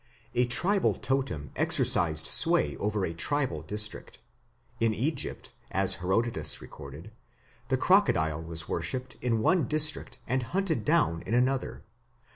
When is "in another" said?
11.27-11.83